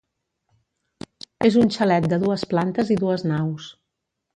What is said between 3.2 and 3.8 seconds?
naus.